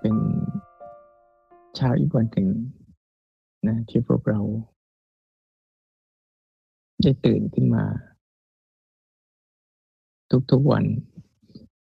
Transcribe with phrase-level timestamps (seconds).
[0.00, 0.16] เป็น
[1.76, 2.48] เช้าอีกวันหนึ่ง
[3.66, 4.40] นะที่พวกเรา
[7.02, 7.84] ได้ตื่นขึ้นมา
[10.50, 10.84] ทุกๆวัน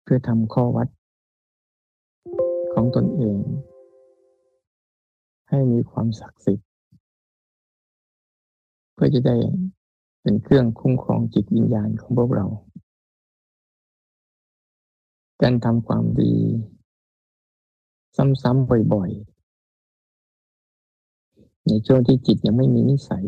[0.03, 0.89] เพื่อทำข้อวัด
[2.73, 3.37] ของตนเอง
[5.49, 6.69] ให้มีความศักดิ์สิทธิ์
[8.95, 9.37] เพื่อจะได้
[10.23, 12.47] เป็นเครื่องคุ้มครองจิตวิญญาณของพวกเรา
[15.43, 16.35] การทำความดี
[18.43, 19.37] ซ้ำๆบ่อยๆ
[21.67, 23.27] ในช่วงที่จิตยังไม่มีนิสัย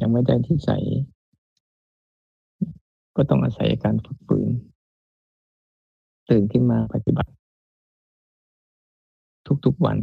[0.00, 0.70] ยังไม่ได้ที่ใส
[3.16, 4.48] ก็ต้องอาศัยการฝึกฝืน
[6.28, 7.32] ตื่นขึ้นมาปฏิบัติ
[9.64, 9.98] ทุกๆวัน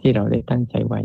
[0.00, 1.00] ที่เราได้ตั้งใจไว้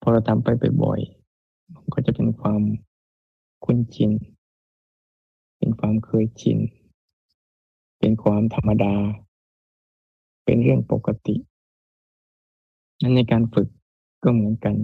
[0.00, 0.48] พอเราทำไป
[0.82, 2.60] บ่อยๆมันก็จะเป็นความ
[3.66, 4.10] คุ้นชิน
[5.58, 6.58] เป็นความเคยชิน
[7.98, 8.94] เป็นความธรรมดา
[10.44, 11.36] เป็นเรื่องปกติ
[13.02, 13.68] นั้นในการฝึก
[14.24, 14.74] ก็เหมือนกัน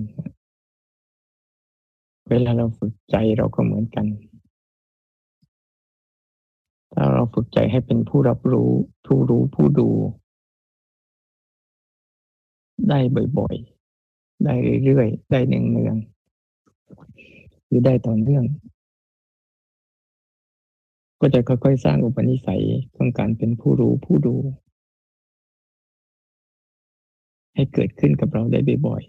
[2.28, 4.06] เวลาเราฝึกใจเราก็เหมือนกัน
[6.94, 8.70] ถ้าเราฝึกใจให้เป็นผู้รับรู้
[9.06, 9.88] ผู้รู้ผู้ดู
[12.88, 12.98] ได้
[13.38, 18.44] บ่อยๆ ได้เรื่อยๆ ได้เนืองๆหรือได้ต่อเนื่อง
[21.24, 22.62] ก็จะค่อยๆ สร้างอุปนิสัย
[22.96, 24.34] ของการเป็นผู้รู้ผู้ดู
[27.54, 29.02] ให้เกิดขึ้นกับเราได้บ่อย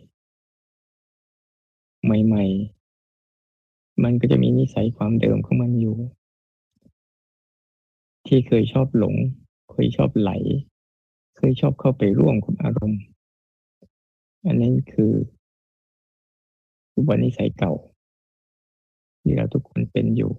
[1.19, 5.97] ๆ ใหม่ๆ มันก็จะมีนิสัยความเดิมของมันอยู่
[8.28, 9.16] ที่เคยชอบหลง
[9.72, 10.31] เคยชอบไหล
[11.38, 13.02] เคยชอบเข้าไปร่วมกับอารมณ์
[14.45, 15.14] อันนั้นคือ
[16.95, 17.73] อุปนิสัยเก่า
[19.22, 20.34] ที่เราทุกคนเป็นอยู่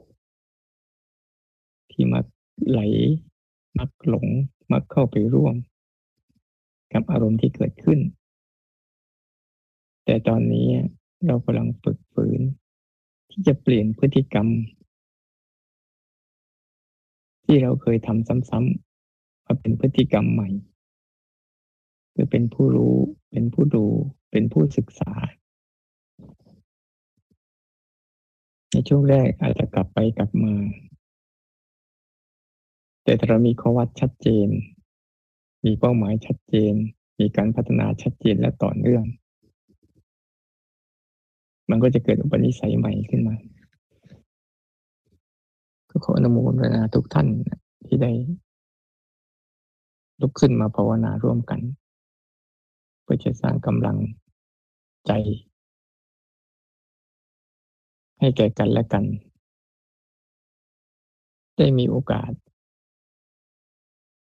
[1.95, 2.25] ที่มัก
[2.71, 2.81] ไหล
[3.79, 4.27] มักหลง
[4.73, 5.55] มักเข้าไปร่วม
[6.93, 8.01] กับอารมณ์ที่เกิดขึ้น
[10.05, 10.69] แต่ตอนนี้
[11.27, 12.41] เรากำลังฝึกฝืน
[13.31, 14.49] ที่จะเปลี่ยนพฤติกรรม
[17.45, 20.49] ที่เราเคยทำซ้ำๆมาเป็นพฤติกรรมใหม่
[22.15, 22.97] คือเป็นผู้รู้
[23.31, 23.87] เป็นผู้ดู
[24.31, 25.13] เป็นผู้ศึกษา
[28.71, 30.55] ในช่วงแรกอาจจะกลับไปกลับมา
[33.05, 34.49] แต่ถ้าเรามีข้อวัดชัดเจน
[35.65, 36.75] มีเป้าหมายชัดเจน
[37.21, 39.05] มีการพัฒนาชัดเจนและต่อเนื่อง
[41.71, 43.35] มันก็จะเกิดอุปนิสัยใหม่ขึ้นมา
[45.91, 47.29] ก็ขออนุโมทนาทุกท่าน
[47.87, 48.13] ที่ได้
[50.21, 51.61] ลุกขึ้นมาภาวนาร่วมกัน
[53.03, 53.99] เพื่อจะสร้างกำลัง
[55.07, 55.13] ใจ
[58.19, 59.05] ให้แก่กันและกัน
[61.57, 62.31] ได้มีโอกาส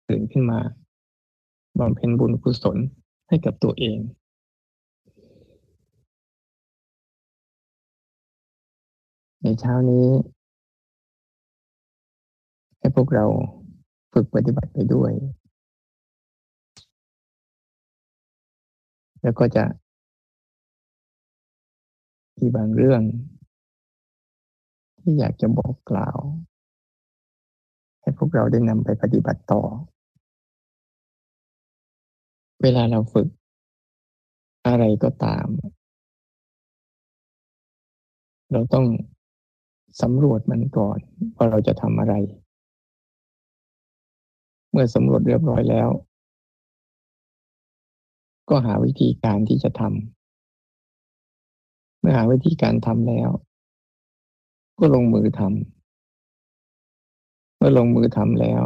[0.09, 0.61] ตื่นขึ้นมา
[1.79, 2.77] บำเพ็ญบุญกุศล
[3.29, 3.99] ให้กับตัวเอง
[9.43, 10.07] ในเช้านี้
[12.79, 13.27] ให้พวกเรา
[14.13, 15.13] ฝึกปฏิบัติไปด้วย
[19.23, 19.65] แล้วก็จะ
[22.39, 23.03] มีบางเรื่อง
[25.01, 26.19] ที่อยากจะบอกกล่าว
[28.01, 29.63] ให้พวกเราได้นำไปปฏิบัติต่อ
[32.63, 33.29] เวลาเราฝึก
[34.67, 35.47] อะไรก็ตาม
[38.53, 38.87] เราต้อง
[40.03, 40.99] สำรวจมันก่อน
[41.37, 42.15] ว่าเราจะทำอะไร
[44.71, 45.89] เมื่อสำรวจเรียบร้อยแล้ว
[48.51, 53.31] ก็หาวิธีการที่จะทำเมื่อหาวิธีการทำแล้ว
[54.79, 58.63] ก็ลงมือทำเมื่อลงมือทำแล้ว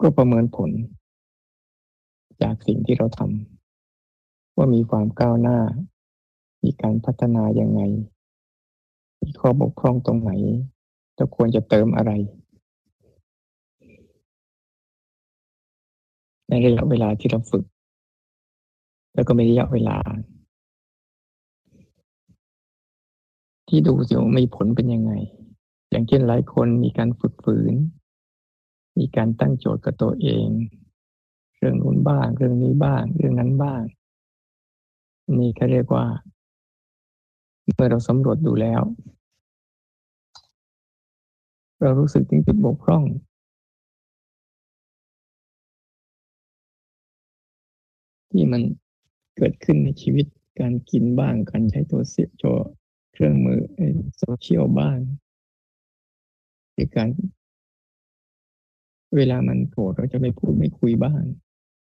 [0.00, 0.70] ก็ประเมินผล
[2.42, 5.58] จากสิ่งที่เราทำว่ามีความก้าวหน้า
[6.64, 7.80] มีการพัฒนายังไง
[9.22, 10.30] มีข้อบกพร่องตรงไหน
[11.18, 12.12] จะควรจะเติมอะไร
[16.48, 17.64] ในระยะเวลาที่เราฝึก
[19.14, 19.98] แล้วก็มีระยะเวลา
[23.68, 25.12] ที่ดูสิว่ามีผลเป็นยังไง
[25.90, 27.74] อย่างเช่นหลายคนมีการฝึกฝืน
[28.98, 30.46] มีการตั้งโจทย์กับตัวเอง
[31.64, 33.82] เรื่องนู้นบ้าง เรื่องนี้บ้าง เรื่องนั้นบ้าง
[35.38, 36.04] นี่เขาเรียกว่า
[37.74, 38.82] เมื่อเราสำรวจดูแล้ว
[41.80, 43.02] เรารู้สึกถึงจุดบกพร่อง
[48.30, 48.62] ที่มัน
[49.36, 50.26] เกิดขึ้นในชีวิต
[50.60, 52.44] การกินบ้าง การใช้ตัวเสียโจ
[53.12, 53.60] เครื่องมือ
[54.18, 54.98] โซเชียลบ้าง
[56.72, 57.08] หรือการ
[59.16, 61.22] เวลามันโกรธเราจะไม่พูดไม่คุยบ้าง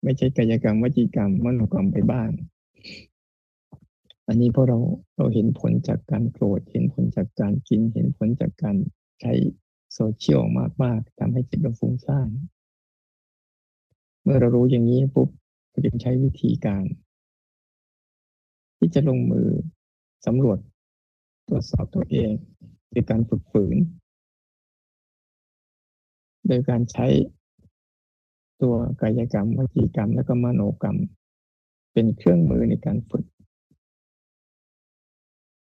[0.04, 2.30] ไม่ใช่กายกรรมวจีกรรมมโนกรรมไปบ้าง
[4.28, 4.78] อันนี้เพราะเรา
[5.18, 8.75] เราเห็นผลจากการโกรธเห็นผลจากการกินเห็นผลจากการ
[9.22, 9.34] ใช้
[9.94, 10.44] โซเชียล
[10.84, 12.30] มากๆทำให้จิตเราฟุ้งซ่าน
[14.22, 15.30] เมื่อเรารู้อย่างนี้ปุ๊บ
[15.69, 16.86] เราจึงใช้วิธีการ
[18.78, 19.48] ที่จะลงมือ
[20.25, 20.60] สำรวจ
[21.48, 22.31] ตรวจสอบตัวเอง
[22.92, 23.78] โดยการฝึกฝืน
[26.48, 27.07] โดยการใช้
[28.61, 30.97] ตัวกายกรรมวจีกรรม และก็มโนกรรม
[31.94, 33.25] เป็นเครื่องมือในการฝึก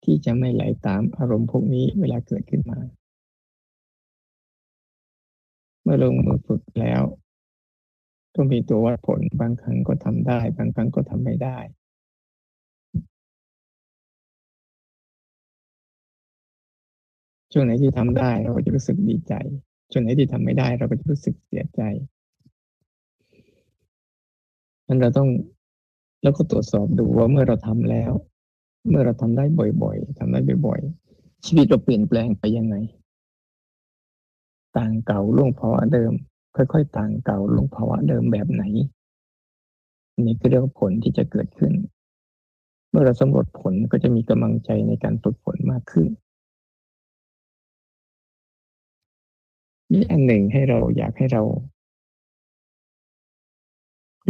[0.04, 2.78] ที่จะไม่ไหลาตามอารมณ์พวกนี้เวลาเกิดขึ้นมา
[5.82, 7.02] เมื่อลงมือฝึกแล้ว
[8.34, 11.58] ต้องมีตัววัดผลบางครั้งก็ทำได้ บางครั้งก็ทำไม่ได้
[17.52, 19.34] ช่วงไหนที่ทำได้เราก็จะรู้สึกดีใจ
[19.90, 21.82] ช่วงไหนที่ทำไม่ได้เราก็จะรู้สึกเสียใจ
[24.92, 25.30] นั้นเราต้อง
[26.22, 28.12] แล้วก็ตรวจสอบดูว่าเมื่อเราทำแล้ว
[28.88, 29.44] เมื่อเราทำได้
[29.82, 30.80] บ่อยๆทำได้บ่อย
[31.12, 32.76] ๆ ชีวิตเราเปลี่ยนแปลงไปยังไง
[34.76, 36.12] ต่างเก่าล่วงภาวะเดิม
[36.56, 38.62] ค่อยๆ ต่างเก่าล่วงภาวะเดิมแบบไหน
[40.26, 41.72] นี่คือเรื่องผลที่จะเกิดขึ้น
[42.90, 46.08] เมื่อเราสำรวจผลก็จะมีกำลังใจในการฝึกฝนมากขึ้น
[49.92, 51.42] นี่อันหนึ่งให้เราอยากให้เรา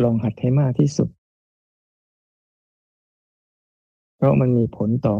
[0.02, 1.08] ลองหัดให้มากที่สุด
[4.16, 5.16] เพราะมันมีผลต่อ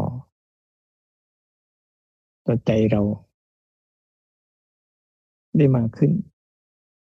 [2.45, 3.01] ต่อใจเรา
[5.57, 6.11] ได้มากขึ้น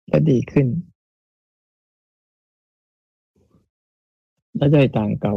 [0.08, 0.66] และดีขึ้น
[4.56, 5.34] และใจต่างเก่า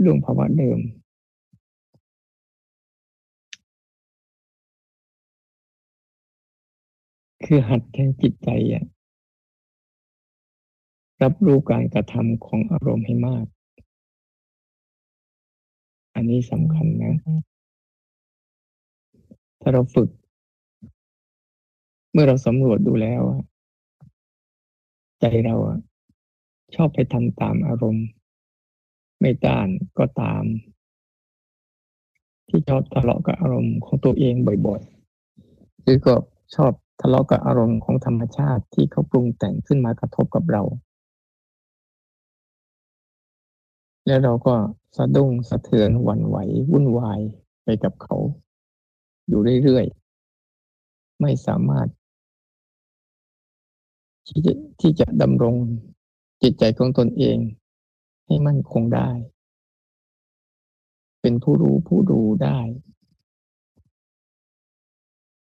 [0.00, 0.78] เรื่องภาวะเดิม
[7.44, 8.84] คือหัดแทงจิตใจอะ
[11.22, 13.46] รับรู้การกระทำของอารมณ์ให้มาก
[16.14, 17.14] อันนี้สำคัญนะ
[19.60, 20.08] ถ้าเราฝึก
[22.12, 23.22] เมื่อเราสำรวจดูแล้ว
[25.20, 25.56] ใจเรา
[26.74, 28.06] ชอบไปทำตามอารมณ์
[29.20, 29.68] ไม่ต้าน
[29.98, 30.42] ก็ตาม
[32.48, 34.34] ที่ชอบทะเลาะกับอารมณ์ของตัวเอง
[34.66, 36.14] บ่อยๆ หรือก็
[36.54, 40.62] ชอบทะเลาะกับอารมณ์ของธรรมชาติที่เขาปรุงแต่งขึ้นมากระทบกับเรา
[44.08, 44.54] แล้วเราก็
[44.96, 46.36] สะดุ้งสะเทือนวันไหว
[46.70, 47.20] วุ่นวาย
[47.64, 48.16] ไปกับเขา
[49.28, 51.88] อยู่เรื่อยๆ ไม่สามารถ
[54.28, 55.56] ที่จะที่จะดำรง
[56.42, 57.38] จิตใจของตนเอง
[58.26, 59.10] ให้มั่นคงได้
[61.20, 62.58] เป็นผู้รู้ผู้ดูได้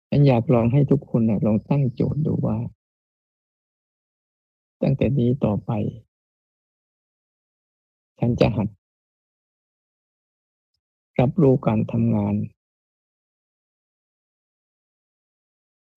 [0.09, 2.57] ฉันอยากลองให้ทุกคนนะลองตั้งโจทย์ดูว่า
[4.81, 5.71] ตั้งแต่นี้ต่อไป
[8.19, 8.67] ฉันจะหัด
[11.19, 12.35] รับรู้การทำงาน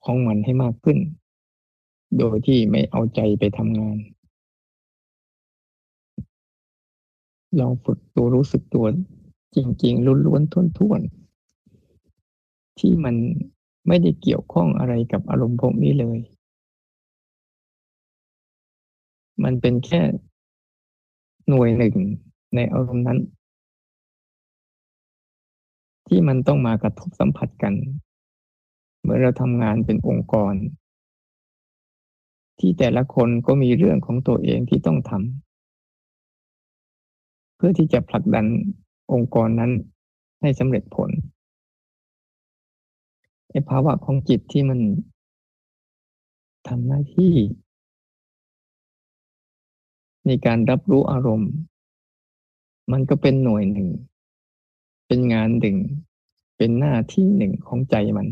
[0.04, 0.98] ของมันให้มากขึ้น
[2.18, 3.96] โดยที่ไม่เอาใจไปทำงาน
[7.58, 8.86] ลองฝึกตัวรู้สึกตัว
[9.56, 13.16] จริง ๆล้วนๆท้วนๆที่มัน
[13.86, 16.18] ไม่ได้เกี่ยวข้องอะไรกับอารมณ์พวกนี้เลย
[19.44, 20.00] มันเป็นแค่
[21.48, 21.96] หน่วยหนึ่ง
[22.54, 23.18] ในอารมณ์นั้น
[26.06, 27.74] ที่มันต้องมากระทบสัมผัสกัน
[29.02, 30.54] เมื่อเราทำงานเป็นองค์กร
[32.58, 38.46] ที่แต่ละคนก็มีเรื่องของตัวเองที่ต้องทำเพื่อที่จะผลักดัน
[39.12, 39.70] องค์กรนั้น
[40.40, 41.10] ให้สำเร็จผล
[43.50, 44.80] ไอ้ภาวะของจิตที่มัน
[46.68, 47.32] ทำหน้าที่
[50.26, 51.50] ในการรับรู้อารมณ์
[52.92, 53.88] มันก็เป็นหน่วยหนึ่ง
[55.06, 55.76] เป็นงานหนึ่ง
[56.56, 58.28] เป็นหน้าที่หนึ่งของใจมัน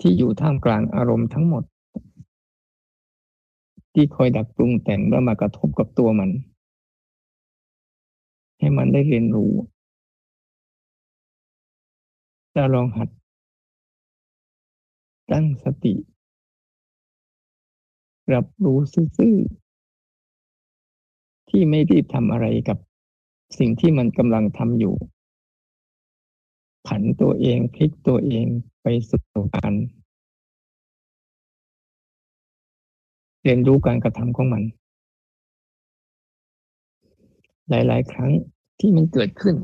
[0.00, 1.64] ที่อยู่ท่ามกลางอารมณ์ทั้งหมด
[3.92, 6.30] ที่คอยดักปรุงแต่งแล้วมากระทบกับตัวมัน
[8.58, 9.52] ให้มันได้เรียนรู้
[12.54, 13.08] จะลองหัด
[15.30, 15.94] ตั้งสติ
[18.32, 19.36] รับรู้ซื่อ
[21.50, 22.78] ที่ไม่รีบทำอะไรกับ
[23.58, 24.94] สิ่งที่มันกำลังทำอยู่
[26.86, 28.46] ผันตัวเองพลิกตัวเอง
[28.82, 29.72] ไปสู่การ
[33.42, 34.62] เรียนรู้การกระทำของมัน
[37.70, 38.30] หลาย ๆ ครั้ง
[38.80, 39.54] ที่มันเกิดขึ้น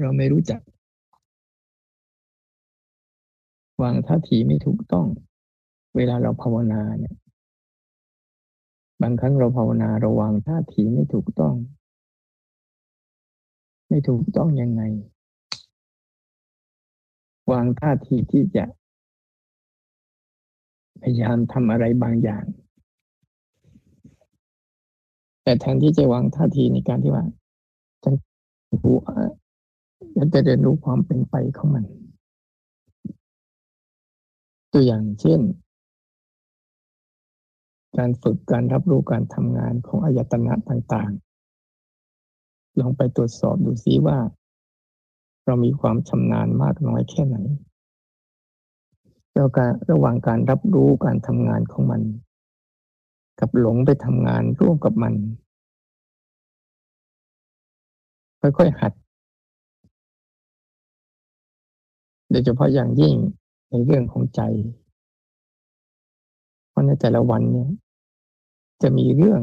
[0.00, 0.60] เราไม่รู้จัก
[3.82, 5.06] วางท่าทีไม่ถูกต้อง
[5.96, 7.14] เวลาเราภาวนาเนี่ย
[9.02, 11.54] บางครั้งเราภาวนาราวางท่าทีไม่ถูกต้อง
[13.88, 14.82] ไม่ถูกต้องยังไง
[17.52, 18.64] วางท่าทีที่จะ
[21.02, 22.44] พยายามทำอะไรบางอย่าง
[25.42, 27.24] แต่แทนที่จะวางท่าทีในการที่ว่า
[28.02, 28.14] ฉัน
[28.82, 28.96] รู้
[30.16, 31.84] ฉันจะเรียนรู้ความเป็นไปของมัน
[34.72, 35.40] ตัวอย่างเช่น
[37.98, 44.18] การฝึกการรับรู้การทำงานของอายตนะต่างๆ ลองไปตรวจสอบดูซิว่า
[45.44, 47.36] เรามีความชำนาญมากน้อยแค่ไหน
[49.34, 52.02] แล้วการระหว่างการรับรู้การทำงานของมัน
[53.40, 55.14] กับหลงไปทำงานร่วมกับมัน
[58.40, 58.92] ค่อยๆหัด
[62.30, 63.14] โดยเฉพาะอย่างยิ่ง
[63.70, 64.40] ในเรื่องของใจ
[66.70, 67.68] เพราะในแต่ละวันเนี่ย
[68.82, 69.42] จะมีเรื่อง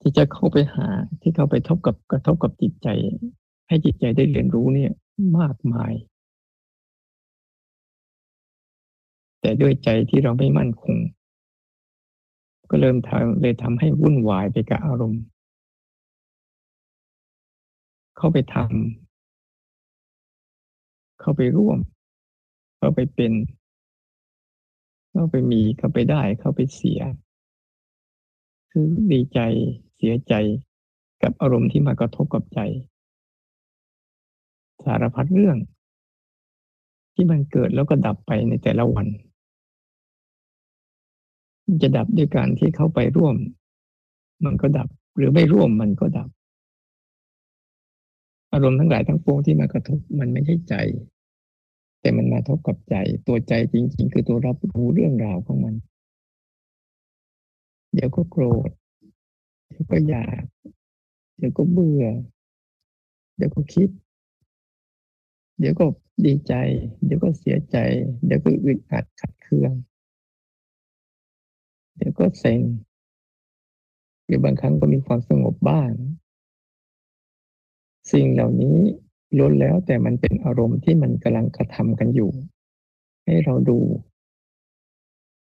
[0.00, 0.86] ที่จะเข้าไปหา
[1.20, 2.88] ที่เข้าไปทบกับกระทบกับจิตใจ
[3.68, 4.92] ให้จิตใจได้เรียนรู้เนี่ย
[5.38, 5.92] มากมาย
[9.40, 10.96] แต่ด้วยใจที่เราไม่มั่นคง
[12.70, 15.22] ก็เริ่มทำเลยทำให้วุ่นวายไปกับอารมณ์
[18.16, 18.68] เข้าไปทำ
[21.20, 21.78] เข้าไปร่วม
[22.78, 23.32] เข้าไปเป็น
[25.12, 27.00] เข้าไปมีเข้าไปได้เข้าไปเสีย
[28.70, 29.40] คือดีใจ
[29.96, 30.34] เสียใจ
[31.22, 32.60] กับอารมณ์ที่มากระทบกับใจ
[34.84, 35.56] สารพัดเรื่อง
[37.14, 39.06] ที่มันเกิดแล้วก็ดับไปในแต่ละวัน
[41.82, 43.36] จะดับด้วยการที่เข้าไปร่วม
[44.44, 46.28] มันก็ดับ หรือไม่ร่วมมันก็ดับ
[48.52, 50.74] อารมณ์ทั้งหลายทั้งปวงที่มากระทบมันไม่ใช่ใจ
[52.08, 52.96] แต่มันมาทบกับใจ
[53.26, 55.74] ตัวใจจริง ๆ คือตัวรับรู้เรื่องราวของมัน
[57.94, 58.70] เดี๋ยวก็โกรธ
[59.68, 60.42] เดี๋ยวก็อยาก
[61.38, 62.04] เดี๋ยวก็เบื่อ
[63.36, 63.88] เดี๋ยวก็คิด
[65.58, 65.84] เดี๋ยวก็
[66.26, 66.54] ดีใจ
[67.04, 67.76] เดี๋ยวก็เสียใจ
[68.26, 69.72] เดี๋ยวก็อึดอัดขัดเคือง
[71.96, 72.60] เดี๋ยวก็เซ็ง
[74.26, 75.90] หรือบางครั้งก็มีความสงบบ้าง
[78.12, 78.78] สิ่งเหล่านี้
[79.36, 82.30] ล้วนแล้วแต่มันเป็นอารมณ์ที่มันกำลังกระทำกันอยู่
[83.24, 83.78] ให้เราดู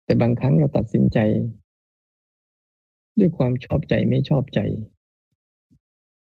[0.04, 1.18] แต่บางครั้งเราตัดสินใจ
[3.18, 4.60] ด้วยความชอบใจไม่ชอบใจ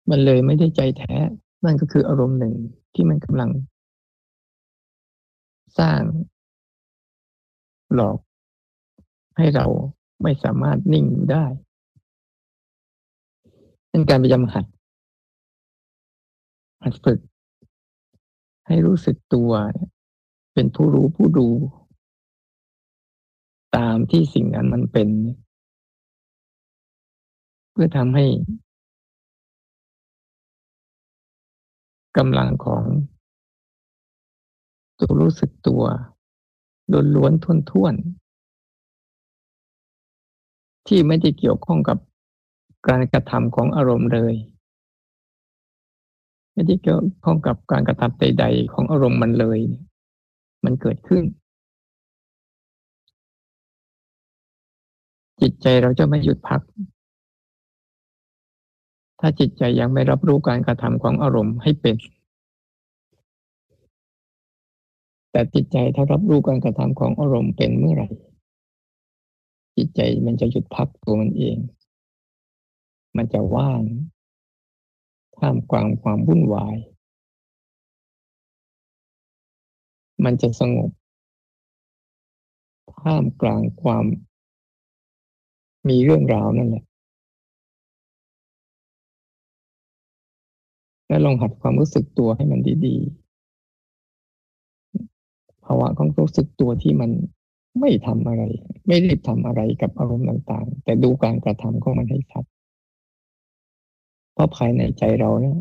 [0.09, 1.13] มันเลยไม่ได้ใจแท้
[1.65, 2.55] นั่นก็คืออารมณ์หนึ่ง
[2.93, 3.49] ที่มันกำลัง
[5.79, 6.01] สร้าง
[7.93, 8.17] หลอก
[9.37, 9.65] ให้เรา
[10.23, 11.45] ไม่สามารถนิ่งอยู่ได้
[13.89, 14.65] เป็นการพยายามหัด
[16.83, 17.19] หัดฝึก
[18.67, 19.51] ให้รู้สึกตัว
[20.53, 21.47] เป็นผู้รู้ผู้ดู
[23.75, 25.09] ตามที่สิ่งนั้นมันเป็น
[27.71, 28.25] เพื่อทำให้
[32.17, 32.83] กำลังของ
[34.99, 35.83] ตัวรู้สึกตัว
[37.15, 38.27] ล้วนๆท้วนๆ
[40.87, 41.97] ที่ไม่ได้เกี่ยวข้องกับ
[42.87, 44.35] การกระทำของอารมณ์เลย
[46.57, 49.59] ไม่ได้เกี่ยวข้องกับการกระทำใดๆของอารมณ์มันเลย
[50.65, 51.23] มันเกิดขึ้น
[55.41, 56.61] จิตใจเราจะไม่หยุดพัก
[59.19, 61.95] ถ้าจิตใจยังไม่รับรู้การกระทำของอารมณ์ให้เป็น
[65.31, 68.07] แต่จิตใจถ้ารับรู้การกระทำของอารมณ์เป็นเมื่อไหร่
[69.77, 71.57] จิตใจมันจะหยุดพักตัวมันเอง
[73.17, 73.81] มันจะว่าง
[75.39, 76.75] ท่ามกลางความวุ่นวาย
[80.23, 80.89] มันจะสงบ
[83.01, 84.05] ท่ามกลางความ
[85.89, 86.83] มีเรื่องราวนั่นแหละ
[91.07, 93.27] และลองหัดความรู้สึกตัวให้มันดีๆ
[95.65, 97.11] ภาวะของรู้สึกตัวที่มัน
[97.79, 98.43] ไม่ทำอะไร
[98.87, 102.43] ไม่รีบทำอะไรกับอารมณ์ต่างๆ แต่ดูการกระทำของมันให้ชัด
[104.37, 105.57] เพราะภายในใจเราเนี่ย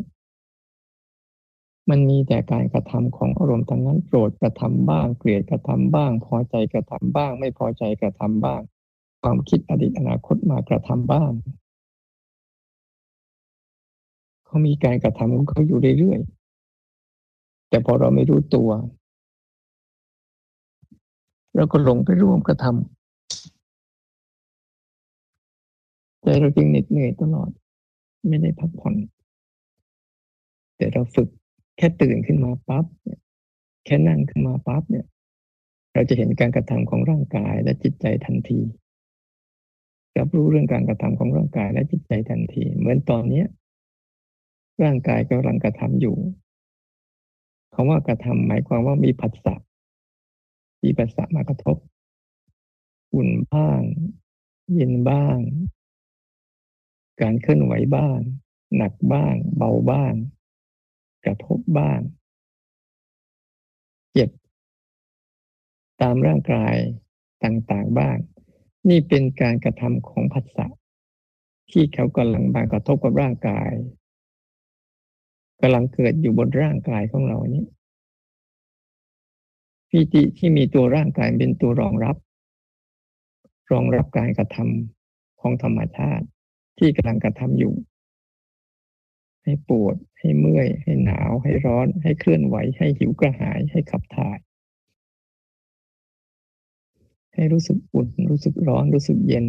[1.89, 8.61] มันมีแต่การกระทำของอารมณ์ทั้งนั้นโกรธกระทำบ้าง เกลียดกระทำบ้าง พอใจกระทำบ้าง ไม่พอใจกระทำบ้าง
[9.21, 11.31] ความคิดอดีตอนาคตมากระทำบ้าง
[14.45, 18.69] เขามีการกระทำของเขาอยู่เรื่อยๆแต่พอเราไม่รู้ตัว
[21.55, 22.73] เราก็หลงไปร่วมกระทำ
[26.23, 27.49] ใจเราจึงเหน็ดเหนื่อยตลอด
[28.29, 28.95] ไม่ได้พักผ่อน
[30.77, 31.29] แต่เราฝึก
[31.77, 32.85] แค่ตื่นขึ้นมาปั๊บ
[33.85, 35.05] แค่นั่งขึ้นมาปั๊บเนี่ย
[35.93, 38.59] เราจะเห็นการกระทำของร่างกายและจิตใจทันที
[40.17, 43.47] รับรู้เรื่องการกระทำของร่างกายและจิตใจทันที เหมือนตอนเนี้ย
[44.83, 46.15] ร่างกายกำลังกระทำอยู่
[47.73, 49.55] คำว่ากระทำหมายความว่ามีผัสสะ
[50.83, 51.77] มีผัสสะมากระทบ
[53.13, 53.81] อุ่นบ้าง
[54.73, 55.37] เย็นบ้าง
[57.21, 58.17] การเคลื่อนไหวบ้าง
[58.77, 60.13] หนักบ้าง เบาบ้าง
[61.25, 61.99] กระทบบ้าง
[64.13, 64.29] เจ็บ
[66.01, 66.75] ตามร่างกาย
[67.43, 68.17] ต่างๆบ้าง
[68.89, 70.67] นี่เป็นการกระทำของผัสสะ
[71.71, 73.71] ที่เขากำลังมากระทบกับร่างกาย
[75.61, 77.65] กำลังเกิดอยู่บนร่างกายของเรานี้
[79.89, 82.15] พิจิที่มีตัวร่างกายเป็นตัวรองรับ
[83.71, 86.25] รองรับการกระทำของธรรมชาติ
[86.77, 87.73] ที่กำลังกระทำอยู่
[89.43, 94.37] ให้ปวด ให้เมื่อย ให้หนาว ให้ร้อน ให้เคลื่อนไหว ให้หิวกระหาย ให้ขับถ่าย
[97.33, 99.45] ให้รู้สึกอุ่น รู้สึกร้อน รู้สึกเย็น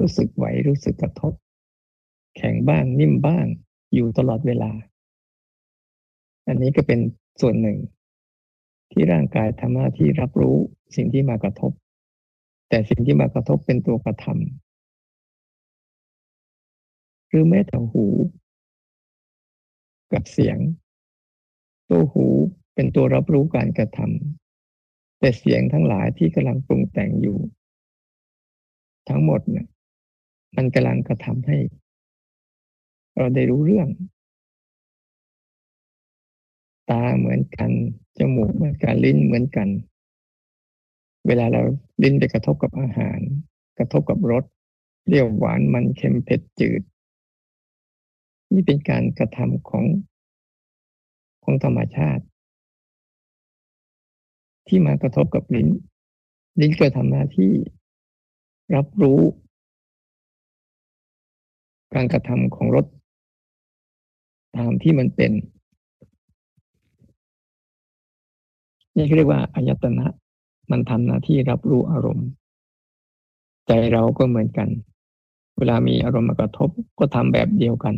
[0.00, 1.32] รู้สึกไหว รู้สึกกระทบ
[2.36, 3.46] แข็งบ้างนิ่มบ้าง
[3.94, 4.72] อยู่ตลอดเวลา
[6.46, 7.00] อันนี้ก็เป็น
[7.40, 7.78] ส่วนหนึ่ง
[8.92, 10.56] ที่ร่างกายทำหน้าที่รับรู้
[10.96, 11.72] สิ่งที่มากระทบ
[12.68, 14.63] แต่สิ่งที่มากระทบเป็นตัวกระทำ
[17.34, 18.06] หรือแม้แต่หู
[20.12, 20.58] กับเสียง
[21.88, 22.26] ตัวหู
[22.74, 27.38] เป็นตัวรับรู้การกระทำแต่เสียงทั้งหลายที่กำลังปรุงแต่งอยู่
[29.08, 29.66] ทั้งหมดเนี่ย
[30.56, 31.58] มันกำลังกระทำให้
[33.16, 33.88] เราได้รู้เรื่อง
[36.90, 37.70] ตาเหมือนกัน
[38.18, 39.68] จมูกเหมือนกันลิ้นเหมือนกัน
[41.26, 41.62] เวลาเรา
[42.02, 43.20] ลิ้นไปกระทบกับอาหาร
[43.78, 44.44] กระทบกับรส
[45.02, 46.82] เปรี้ยวหวานมันเค็มเผ็ดจืด
[48.54, 49.84] นี่เป็นการกระทำของ
[51.44, 52.24] ของธรรมชาติ
[54.68, 55.68] ที่มากระทบกับลิ้น
[56.60, 57.52] ลิ้นก็ทำหน้าที่
[58.74, 59.20] รับรู้
[61.94, 62.86] การกระทำของรส
[64.56, 65.32] ตามที่มันเป็น
[68.96, 70.06] นี่เรียกว่าอายตนะ
[70.70, 72.28] มันทำหน้าที่รับรู้อารมณ์
[73.66, 74.68] ใจเราก็เหมือนกัน
[75.58, 77.94] เวลามีอารมณ์มากระทบก็ทำแบบเดียวกัน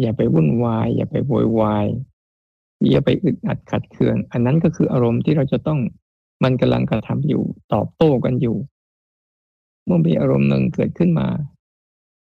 [0.00, 1.86] อย่าไปวุ่นวาย อย่าไปโวยวาย
[2.90, 5.80] อย่าไปอึดอัดขัดเคือง อันนั้นก็คืออารมณ์ที่เราจะต้อง
[6.42, 8.56] มันกำลังกระทำอยู่ตอบโต้กันอยู่
[9.84, 11.28] เมื่อมีอารมณ์หนึ่งเกิดขึ้นมา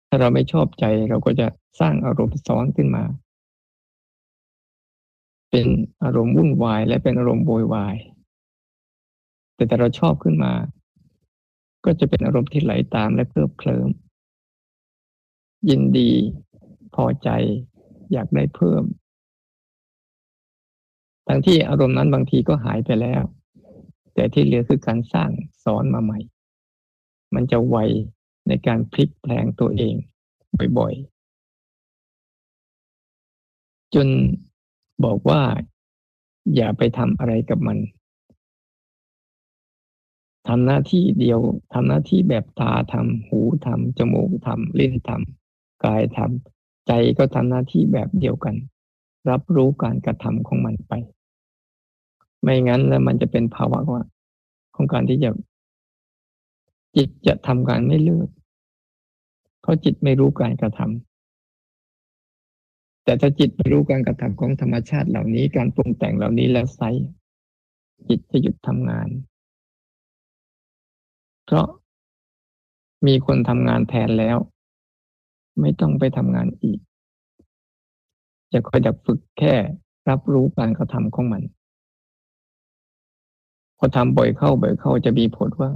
[0.07, 1.47] ถ้าเราไม่ชอบใจเราก็จะ
[1.79, 3.03] สร้างอารมณ์ซ้อนขึ้นมา
[5.51, 5.67] เป็น
[6.03, 7.95] อารมณ์วุ่นวาย และเป็นอารมณ์โวยวาย
[9.55, 10.53] แต่แต่เราชอบขึ้นมา
[11.85, 13.89] ก็จะเป็นอารมณ์ที่ไหลตามและเพลิบเคลิ้ม
[15.69, 16.11] ยินดี
[16.95, 17.29] พอใจ
[18.11, 18.83] อยากได้เพิ่ม
[21.27, 23.23] ทั้งที่อารมณ์นั้นบางทีก็หายไปแล้ว
[24.13, 25.29] แต่ที่เหลือคือการสร้าง
[25.63, 26.19] ซ้อนมาใหม่
[27.33, 27.77] มันจะไว
[28.47, 29.95] ในการพลิกแปลงตัวเอง
[30.77, 34.07] บ่อยๆ จน
[35.05, 35.41] บอกว่า
[36.55, 37.77] อย่าไปทำอะไรกับมัน
[40.47, 41.39] ทำหน้าที่เดียว
[41.73, 46.60] ทำหน้าที่แบบตาทำหูทำจมูกทำลิ้นทำกายทำ
[46.93, 48.55] ใจก็ทำหน้าที่แบบเดียวกัน
[49.29, 50.93] รับรู้การกระทำของมันไป
[52.43, 54.03] ไม่งั้นแล้วมันจะเป็นภาวะว่า
[54.75, 55.29] ของการที่จะ
[56.95, 58.29] จิตจะทำการไม่เลิก
[59.61, 66.81] เพราะจิตไม่รู้การกระทำแต่ถ้าจิตไม่รู้การกระทำของธรรมชาติเหล่านี้การปรุงแต่งเหล่านี้แล้วไซ
[68.07, 69.09] จิตจะหยุดทำงาน
[71.45, 71.67] เพราะ
[73.07, 74.37] มีคนทำงานแทนแล้ว
[75.59, 76.79] ไม่ต้องไปทำงานอีก
[78.51, 79.53] จะคอยดักฝึกแค่
[80.09, 81.43] รับรู้การกระทำของมัน
[83.77, 85.71] พอทำบ่อยเข้าบ่อยเข้าจะมีผลว่า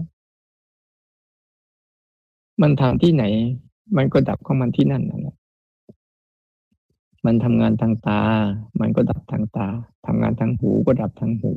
[2.61, 3.23] มันทำที่ไหน
[3.97, 5.35] มันก็ดับของมันที่นั่นนั่นแหละ
[7.25, 8.21] มันทำงานทางตา
[8.79, 9.67] มันก็ดับทางตา
[10.05, 11.53] ทำงานทางหูก็ดับทางหู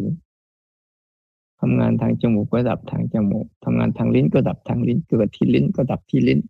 [1.60, 6.40] ทำงานทางจมูกก็ดับทางจมูก ทำงานทางลิ้นก็ดับทางลิ้น เกิดที่ลิ้นก็ดับที่ลิ้น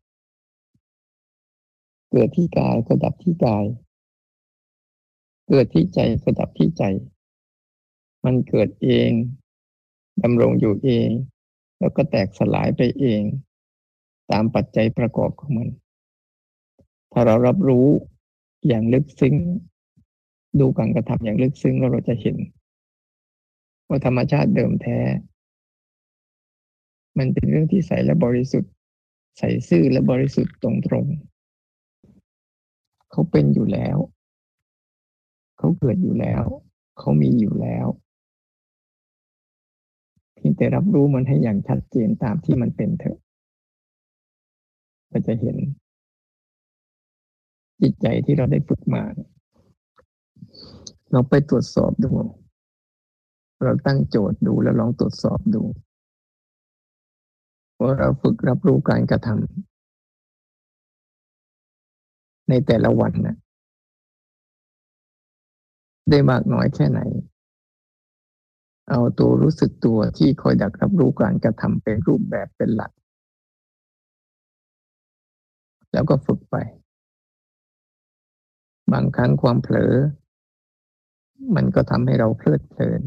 [2.11, 3.65] เกิดที่กายก็ดับที่กาย
[5.49, 6.83] เกิดที่ใจก็ดับที่ใจ
[8.25, 9.11] มันเกิดเอง
[10.23, 11.09] ดำรงอยู่เอง
[11.81, 13.23] แล้วก็แตกสลายไปเอง
[14.31, 15.69] ตามปัจจัยประกอบของมัน
[17.13, 17.87] ถ้าเรารับรู้
[18.67, 19.35] อย่างลึกซึ้ง
[20.61, 22.37] ดูการกระทำอย่างลึกซึ้งแล้วเราจะเห็น
[23.89, 24.99] ว่าธรรมชาติเดิมแท้
[27.19, 28.73] มันเป็นเรื่องที่ใสและบริสุทธิ์
[29.39, 31.07] ใสซื่อและบริสุทธิ์ตรงตรง
[33.19, 33.99] เขาเป็นอยู่แล้ว
[35.59, 36.43] เขาเกิดอยู่แล้ว
[36.99, 37.87] เขามีอยู่แล้ว
[40.35, 43.19] เพียงแต่รับรู้มันให้อย่างชัดเจนตามที่มันเป็นเถอะ
[45.11, 45.57] ก็จะเห็น
[47.81, 49.03] จิตใจที่เราได้ฝึกมา
[51.11, 52.11] เราไปตรวจสอบดู
[53.65, 55.63] เราตั้งโจทย์ดูแล้วลองตรวจสอบดู
[57.81, 59.78] ว่าเราฝึกรับรู้การกระทำ
[62.49, 63.37] ในแต่ละวันนะ
[66.11, 67.01] ได้มากน้อยแค่ไหน
[68.91, 72.93] เอาตัวรู้สึกตัวที่คอยดักรับรู้การกระทำเป็นรูปแบบเป็นหลัก
[75.93, 76.57] แล้วก็ฝึกไป
[78.93, 79.95] บางครั้งความเผลอ
[81.57, 83.03] มันก็ทำให้เราเพลิดเพลิน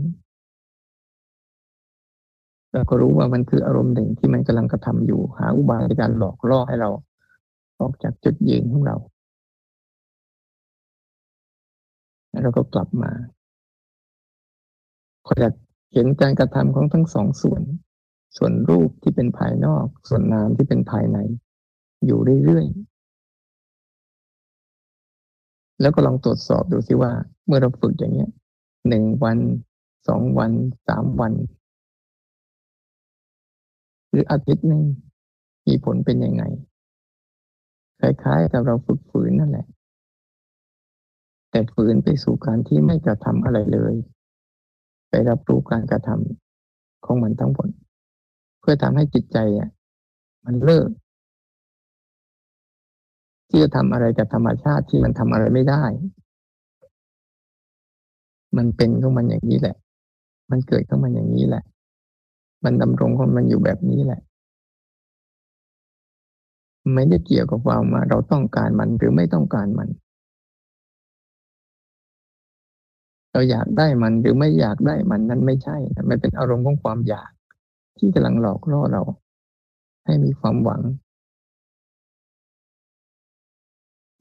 [2.73, 6.89] เราก็รู้ว่ามันคืออารมณ์หนึ่งที่มันกำลังกระทำอยู่ หาอุบายในการหลอกล่อให้เรา
[7.82, 8.95] ออกจากจุดยืนของเรา
[12.32, 13.12] แล้วเราก็กลับมา
[15.26, 15.54] ขออยาก
[15.94, 17.62] เห็นการกระทำของทั้งสองส่วน
[18.38, 21.17] ส่วนรูปที่เป็นภายนอก ส่วนนามที่เป็นภายใน
[22.06, 22.91] อยู่เรื่อยๆ
[25.82, 27.12] แล้วก็ลองตรวจสอบดูสิว่า
[27.46, 28.30] เมื่อเราฝึกอย่างเนี้ย
[28.89, 29.38] หนึ่งวัน
[30.08, 30.52] สองวัน
[30.88, 31.34] สามวัน
[34.10, 34.84] หรืออาทิตย์หนึ่ง
[35.67, 36.44] มีผลเป็นยังไง
[38.00, 39.65] คล้ายๆกับเราฝึกฝืนนั่นแหละ
[41.52, 43.94] แต่ฝืนไปสู่การที่ไม่กระทำอะไรเลย
[45.10, 47.70] ไปรับรู้การกระทำของมันทั้งหมด
[48.60, 49.70] เพื่อทำให้จิตใจอะ
[50.46, 50.90] มันเลิก
[53.50, 55.84] ที่จะทำอะไรกับธรรมชาติที่มันทำอะไรไม่ได้
[58.58, 59.76] มันเป็นของมันอย่างนี้แหละ
[60.52, 61.64] มันเกิดของมันอย่างนี้แหละ
[62.64, 64.22] มันดำรงของมันอยู่แบบนี้แหละ
[66.94, 69.90] ไม่ได้เกี่ยวกับความาเราต้องการมันหรือไม่ต้องการมัน
[73.32, 75.78] เราอยากได้มันหรือไม่อยากได้มันนั้นไม่ใช่
[76.10, 77.32] มันเป็นอารมณ์ของความอยาก
[77.98, 79.02] ที่กำลังหลอกล่อเรา
[80.06, 80.82] ให้มีความหวัง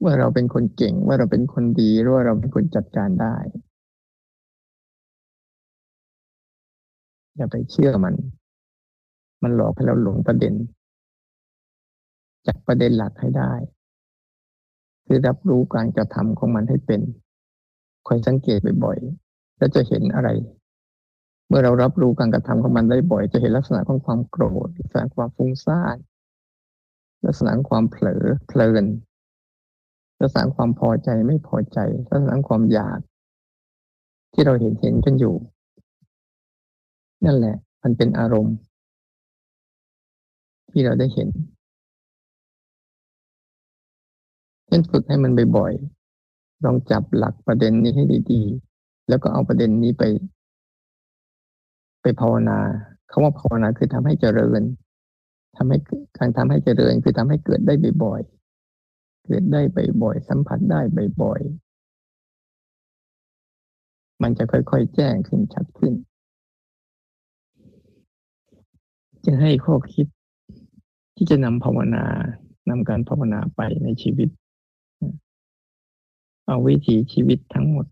[0.03, 3.35] ว่าเราเป็นคนเก่งว่าเราเป็นคนดีหรือว่าเราเป็นคนจัดการได้
[7.35, 8.15] อย่าไปเชื่อมัน
[9.43, 10.53] มันหลอกให้เราหลงประเด็น
[12.47, 13.53] จากประเด็นหลักให้ได้
[15.05, 17.01] คือรับรู้การกระทำของมันให้เป็น
[18.07, 20.29] คอยสังเกตบ่อยๆแล้วจะเห็นอะไร
[21.47, 25.97] เมื่อเรารับรู้การกระทำของมันได้บ่อย จะเห็นลักษณะของความโกรธลักษณะความฟุ้งซ่าน
[27.25, 28.85] ลักษณะความเผลอเพลิน
[30.21, 32.99] ลักษณะความพอใจไม่พอใจลักษณะความอยาก
[34.33, 35.35] ที่เราเห็นเห็นกันอยู่
[37.25, 38.55] นั่นแหละ มันเป็นอารมณ์
[40.71, 41.29] ที่เราได้เห็น
[44.67, 45.73] เช่นฝึกให้มันบ่อย
[46.65, 50.03] ลองจับหลักประเด็นนี้ให้ดีๆ แล้วก็เอาประเด็นนี้ไป
[52.01, 52.59] ไปภาวนา
[53.11, 54.61] คาว่าภาวนาคือทำให้เจริญ
[55.57, 55.77] ทำให้
[56.17, 59.61] การทำให้เจริญ คือทำให้เกิดได้บ่อยๆ เกิดได้
[60.03, 60.79] บ่อยๆ สัมผัสได้
[61.21, 65.93] บ่อยๆ มันจะค่อยๆ แจ้งขึ้นชัดขึ้น
[69.23, 70.07] จึงให้ข้อคิด
[71.15, 72.05] ที่จะนำภาวนา
[72.69, 74.29] นำการภาวนาไปในชีวิต
[76.51, 77.85] เอาวิถีชีวิตทั้งหมด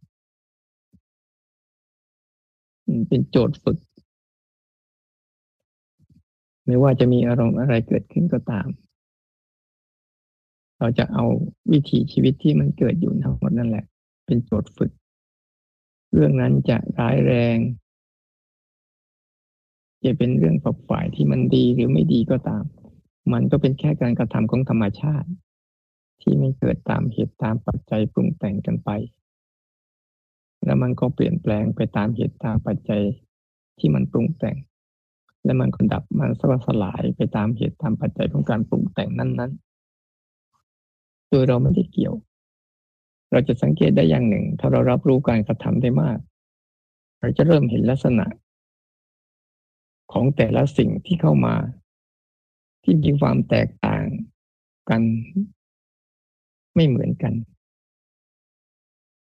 [3.08, 3.78] เป็นโจทย์ฝึก
[6.66, 8.68] ไม่ว่าจะมีอารมณ์อะไรเกิดขึ้นก็ตาม
[10.80, 11.26] เราจะเอา
[11.72, 13.86] วิถีชีวิตที่มันเกิดอยู่ทั้งหมดนั่นแหละ
[14.26, 14.92] เป็นโจทย์ฝึก
[16.14, 17.58] เรื่องนั้นจะร้ายแรง
[20.06, 22.64] จะเป็นเรื่องฝักฝ่ายที่มันดีหรือไม่ดีก็ตาม
[23.34, 25.30] มันก็เป็นแค่การกระทำของธรรมชาติ
[26.22, 28.90] ที่ไม่เกิดตามเหตุตามปัจจัยปรุงแต่งกันไป
[30.66, 33.04] แล้วมันก็เปลี่ยนแปลงไปตามเหตุตามปัจจัย
[33.80, 34.58] ที่มันปรุงแต่ง
[35.44, 42.16] แล้วมันก็ดับมันสสลายไปตามเหตุตามปัจจัยของการปรุงแต่งนั้นๆ โดยเราไม่ได้เกี่ยว
[43.32, 46.18] เราจะสังเกตได้อย่างหนึ่ง ถ้าเรารับรู้การกระทำได้มาก
[47.20, 48.26] เราจะเริ่มเห็นลักษณะ
[50.12, 51.56] ของแต่ละสิ่งที่เข้ามา
[52.84, 54.04] ที่มีความแตกต่าง
[54.90, 55.02] กัน
[56.76, 57.34] ไม่เหมือนกัน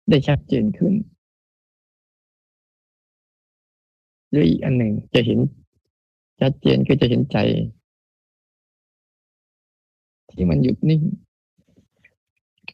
[0.09, 0.93] ได้ชัดเจนขึ้น
[4.29, 5.39] หรืออีกอันหนึ่งจะเห็น
[6.41, 7.37] ชัดเจนก็จะเห็นใจ
[10.31, 11.01] ที่มันหยุดนิ่ง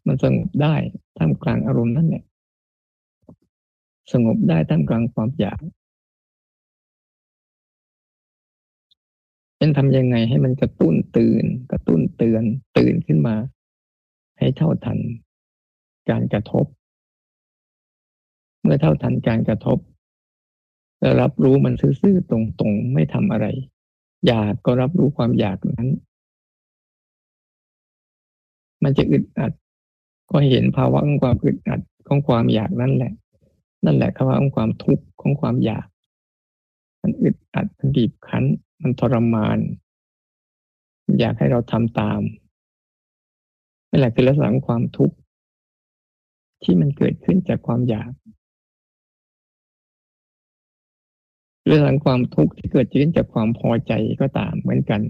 [0.08, 0.76] มันสงบได้
[1.18, 2.24] ท่ามกลางอารมณ์นั่นแหละ
[4.12, 5.60] สงบได้ท่ามกลางความอยาก
[9.58, 12.44] เป็นทำยังไงให้มันกระตุ้นตื่น กระตุ้นเตือน
[12.78, 13.36] ตื่นขึ้นมา
[14.42, 15.00] ให้เท่าทัน
[16.10, 16.66] การกระทบ
[18.62, 19.78] เมื่อเท่าทันการกระทบ
[21.00, 23.48] แล้วรับรู้มันซื่อๆตรงๆ ไม่ทำอะไร
[24.28, 25.90] อยากก็รับรู้ความอยากนั้น
[28.84, 29.52] มันจะอึดอัด
[30.32, 33.14] ก็เห็นภาวะของความอึดอัดของความอยากนั่นแหละ
[33.86, 35.88] นั่นแหละภาวะของความทุกข์ของความอยาก
[37.02, 38.44] มันอึดอัดมันบีบคั้น
[38.82, 39.58] มันทรมาน
[41.20, 42.22] อยากให้เราทำตาม
[43.92, 45.16] นี่แหละคือลักษณะของความทุกข์
[46.64, 48.12] ที่มันเกิดขึ้นจากความอยาก
[51.68, 55.02] เรื่องความทุกข์ที่เกิดขึ้นจากความพอใจก็ตามเหมือนกัน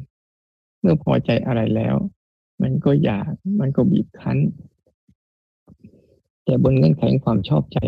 [0.80, 1.96] เมื่อพอใจอะไรแล้ว
[2.62, 4.38] มันก็อยาก มันก็บีบคั้น
[6.46, 7.80] แต่บนเงื่อนไขความชอบใจ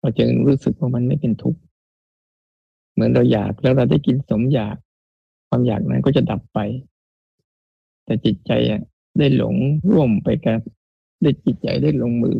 [0.00, 1.60] เราจะรู้สึกว่ามันไม่เป็นทุกข์
[2.92, 4.76] เหมือนเราอยากแล้วเราได้กินสมอยาก
[5.48, 6.58] ความอยากนั้นก็จะดับไป
[8.04, 8.82] แต่จิตใจอะ
[9.18, 9.56] ได้หลง
[9.92, 10.58] ร่วมไปกับ
[11.22, 12.36] ได้จิตใจได้ลงมือ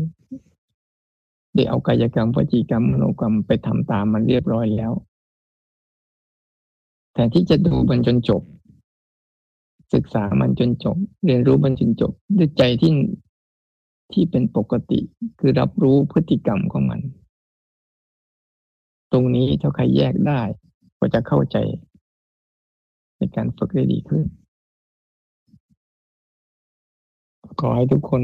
[1.55, 4.93] ได้เอากายกรรมวจีกรรมมโนกรรมไปทำตามมันเรียบร้อยแล้ว
[7.15, 8.43] แต่ที่จะดูมันจนจบ
[9.95, 12.93] ศึกษามันจนจบ เรียนรู้มันจนจบ ด้วยใจที่
[14.13, 15.01] ที่เป็นปกติ
[15.39, 17.01] คือรับรู้พฤติกรรมของมัน
[19.13, 20.41] ตรงนี้ถ้าใครแยกได้
[20.99, 21.57] ก็จะเข้าใจ
[23.17, 24.25] ในการฝึกได้ดีขึ้น
[27.59, 28.23] ขอให้ทุกคน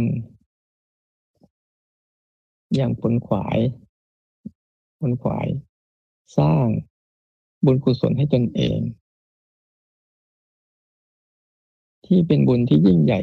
[2.75, 3.59] อย่างผลขวาย
[5.01, 5.47] ผลขวาย
[6.39, 6.67] สร้าง
[7.65, 8.79] บุญกุศลให้ตนเอง
[12.07, 13.21] ที่เป็นบุญที่ยิ่งใหญ่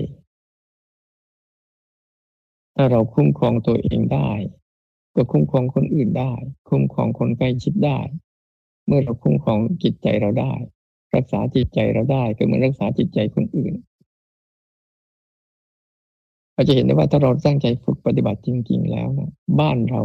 [2.76, 4.32] ถ้าเราคุ้มครองตัวเองได้
[5.16, 6.34] ก็คุ้มครองคนอื่นได้
[6.70, 8.00] คุ้มครองคนใกล้ชิดได้
[8.86, 10.54] เมื่อเราคุ้มครองจิตใจเราได้
[11.16, 13.74] รักษาจิตใจเราได้ก็เหมือนรักษาจิตใจคนอื่น
[16.54, 20.02] เราจะเห็นได้ว่าถ้าเราตั้งใจฝึกปฏิบัติจริง ๆ แล้วนะบ้านเรา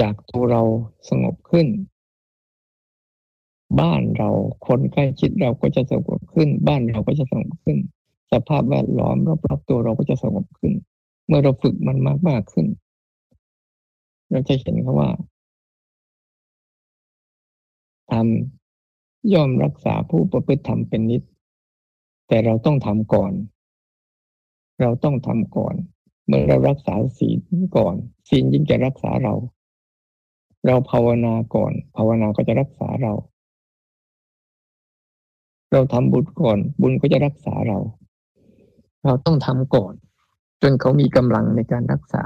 [0.00, 0.62] จากตัวเรา
[1.08, 1.66] สงบขึ้น
[3.80, 4.30] บ้านเรา
[4.66, 7.78] คนใกล้ชิดเราก็จะสงบขึ้น บ้านเราก็จะสงบขึ้น
[8.32, 10.72] สภาพแวดล้อมรอบๆตัวเราก็จะสงบขึ้น
[11.26, 12.66] เมื่อเราฝึกมันมากมากขึ้น
[14.30, 15.10] เราจะเห็นเขาว่า
[18.10, 21.22] ทำย่อมรักษาผู้ประพฤติธรรมเป็นนิด
[22.28, 23.32] แต่เราต้องทำก่อน
[24.80, 25.74] เราต้องทำก่อน
[26.26, 27.38] เมื่อเรารักษาศีล
[27.76, 27.94] ก่อน
[28.28, 29.34] ศีลยิ่งจะรักษาเรา
[30.66, 33.12] เราภาวนาก่อน ภาวนาก็จะรักษาเรา
[35.72, 37.78] เราทำบุญก่อน บุญก็จะรักษาเรา
[39.04, 39.94] เราต้องทำก่อน
[40.62, 42.24] จนเขามีกำลังในการรักษา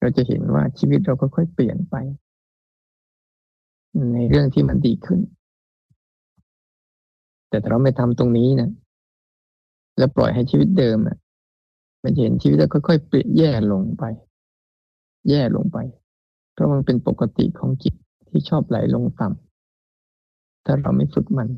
[0.00, 1.94] เราจะเห็นว่าชีวิตเราก็ค่อยเปลี่ยนไป
[4.12, 5.20] ในเรื่องที่มันดีขึ้น
[7.48, 8.70] แต่ถ้าเราไม่ทำตรงนี้นะ
[10.00, 11.18] แล้วปล่อยให้ชีวิตเดิมอะ
[12.02, 14.04] มันเห็นชีวิตแล้วค่อยๆเปลี่ยนแย่ลงไป
[15.28, 15.78] แย่ลงไป
[16.52, 17.94] เพราะมันเป็นปกติของจิต
[18.28, 21.48] ที่ชอบไหลลงต่ำถ้าเราไม่ฝึกมัน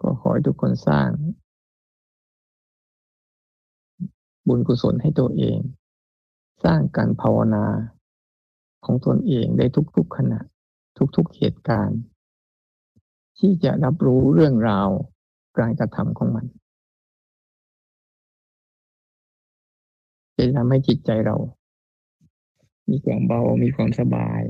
[0.00, 1.08] ก็ขอให้ทุกคนสร้าง
[4.46, 5.58] บุญกุศลให้ตัวเอง
[6.64, 7.64] สร้างการภาวนา
[8.84, 10.40] ของตนเองได้ทุกๆขณะ
[11.16, 12.00] ทุกๆเหตุการณ์
[13.38, 14.88] ที่จะรับรู้เรื่องราว
[15.58, 16.46] การกระทำของมัน
[20.36, 21.36] จะทำให้จิตใจเรา
[22.90, 24.42] มีความเบา มีความสบาย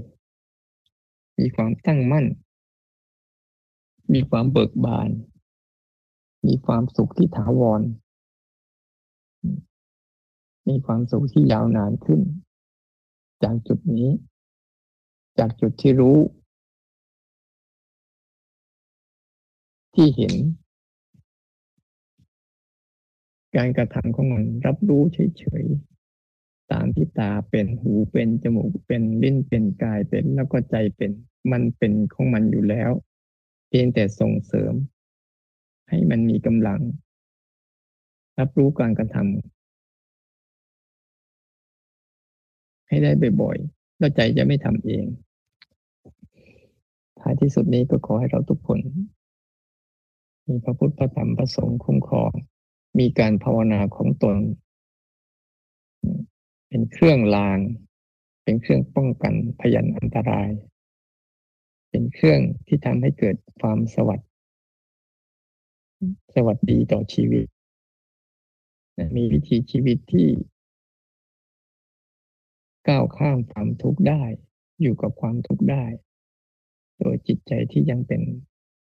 [1.38, 2.26] มีความตั้งมั่น
[4.12, 5.10] มีความเบิกบาน
[6.46, 7.82] มีความสุขที่ถาวร
[10.68, 12.20] มีความสุขที่ยาวนานขึ้น
[13.42, 14.08] จากจุดนี้
[15.38, 16.18] จากจุดที่รู้
[19.94, 20.34] ที่เห็น
[23.56, 31.10] การกระทำของมันรับรู้เฉยๆตามที่ตาเป็นหูเป็นจมูกเป็นลิ้นเป็นกายเป็นแล้วก็ใจเป็น
[31.52, 32.90] มันเป็นของมันอยู่แล้ว
[33.68, 34.74] เพียงแต่ส่งเสริม
[35.88, 36.80] ให้มันมีกำลัง
[38.38, 39.28] รับรู้การกระทำ
[42.88, 43.10] ให้ได้
[43.42, 45.04] บ่อยๆแล้วใจจะไม่ทำเอง
[47.20, 48.78] ท้ายที่สุดนี้ก็ขอให้เราทุกคน
[50.46, 52.32] มีพระพุทธพระธรรมพระสงฆ์คุ้มครอง
[52.98, 54.36] มีการภาวนาของตน
[56.68, 57.58] เป็นเครื่องลาง
[58.44, 60.50] เป็นเครื่องป้องกันพยันอันตราย
[61.90, 64.30] เป็นเครื่องที่ทำให้เกิดความสวัสดิ์
[66.34, 67.46] สวัสดีต่อชีวิต
[69.16, 70.28] มีวิธีชีวิตที่
[72.88, 74.22] ก้าวข้ามความทุกข์ได้
[74.80, 75.84] อยู่กับความทุกข์ได้
[77.00, 78.22] โดยจิตใจที่ยังเป็น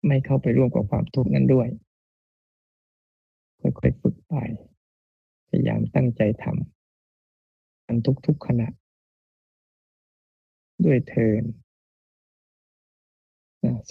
[0.08, 1.70] ไม่เข้าไปร่วมกับความทุกข์นั้นด้วย
[3.62, 4.36] ค่อยๆฝึกไป
[5.48, 8.68] พยายามตั้งใจทำอันทุกๆขณะ
[10.86, 11.44] ด้วยเทิน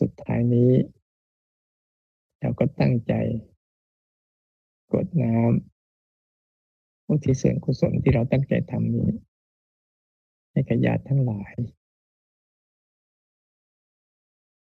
[0.01, 0.71] สุดท้ายนี้
[2.41, 3.15] เราก็ตั้งใจ
[4.93, 9.09] กดน้ำอุทิศส่วนกุศลที่เราตั้งใจทำนี้
[10.51, 11.55] ให้กับญาติทั้งหลาย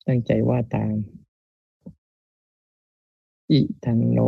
[0.07, 0.95] ตั้งใจว่าตาม
[3.51, 4.19] อิทันโน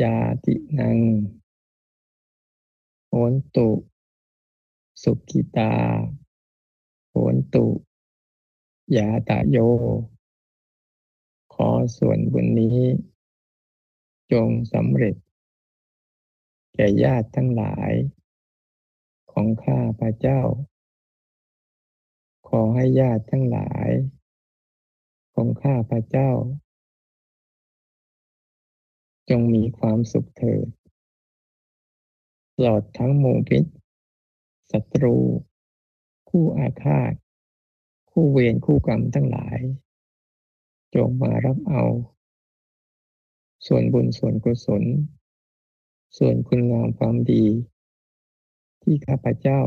[0.00, 0.98] ยาตินัง
[3.08, 3.68] โหนตุ
[5.02, 5.72] สุกิตา
[7.10, 7.66] โหนตุ
[8.96, 9.58] ยาตะโย
[11.54, 12.80] ขอส่วนบุญนี้
[14.32, 15.14] จงสำเร็จ
[16.74, 17.92] แก่ญาติทั้งหลาย
[19.32, 20.40] ของข้าพระเจ้า
[22.48, 23.88] ขอให้ญาติทั้งหลาย
[25.34, 26.30] ของข้าพระเจ้า
[29.30, 30.66] จงมีความสุขเถิด
[32.54, 33.64] ตลอดทั้งหมู่พิษ
[34.72, 35.16] ศัตรู
[36.28, 37.12] คู่อาฆาต
[38.10, 39.58] คู่เวรคู่กรรมทั้งหลาย
[40.94, 41.84] จงมารับเอา
[43.66, 44.82] ส่วนบุญส่วนกุศล
[46.18, 47.44] ส่วนคุณงามความดี
[48.82, 49.60] ที่ข้าพเจ้า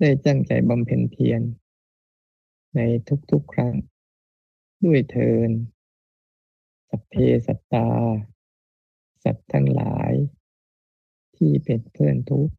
[0.00, 1.40] ได้จั้งใจบำเพ็ญเพียร
[2.74, 2.80] ใน
[3.30, 3.74] ทุกๆครั้ง
[4.84, 5.50] ด้วยเทิน
[6.90, 7.14] สัพเพ
[7.46, 7.88] สัตตา
[9.24, 10.12] สัตว์ทั้งหลาย
[11.36, 12.54] ที่เป็นเพื่อนทุกข์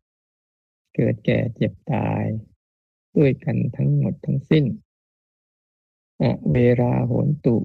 [0.95, 2.23] เกิดแก่เจ็บตาย
[3.17, 4.65] ด้วยกันทั้งหมดทั้งสิ้น
[6.21, 7.57] อเวราโหนตุ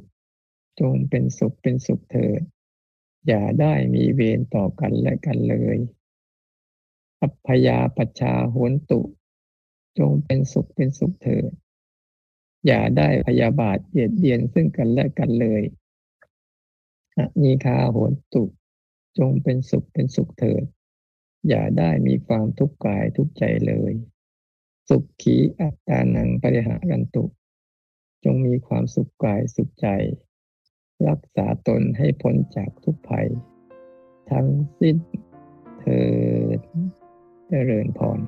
[0.81, 2.43] จงเป็นสุขเป็นสุขเถิด
[3.27, 5.79] อย่าได้มีเวรต่อกันและกันเลย
[7.21, 9.01] อัพยาปชาโหนตุ
[9.99, 11.51] จงเป็นสุขเป็นสุขเถิด
[12.67, 15.63] อย่าได้พยาบาทเยียดเยียนซึ่งกันและกันเลย
[17.17, 18.45] อนีคาโหนตุ
[19.19, 20.65] จงเป็นสุขเป็นสุขเถิด
[21.49, 23.93] อย่าได้มีความทุกข์กายทุกใจเลย
[24.89, 27.25] สุขขีอัตตานังปริหารันตุ
[28.25, 29.89] จงมีความสุขกายสุขใจ
[31.09, 33.29] รักษาตนให้พ้นจากทุกภัย
[34.31, 34.49] ทั้ง
[34.81, 34.97] สิ้น
[35.81, 36.09] เธอ
[37.49, 38.21] เจริญพร